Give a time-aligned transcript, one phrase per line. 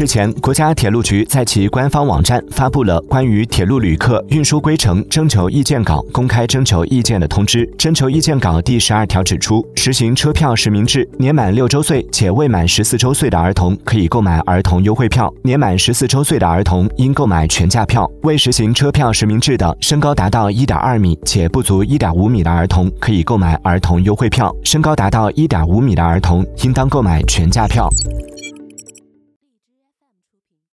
[0.00, 15.30] 日前国家铁路局在其官方网站发布了关于铁路旅客运输规程征求意见稿公开征求意见的通知征求意见稿第十二条指出实行车票实名制年满六周岁且未满十四周岁的儿童可以购买儿童优惠票。
[15.42, 18.10] 年满十四周岁的儿童应购买全价票。
[18.22, 24.50] 未实行车票实名制的身高达到一点二米且不足一点五米的儿童可以购买儿童优惠票。
[24.64, 27.86] 身高达到一点五米的儿童应当购买全价票。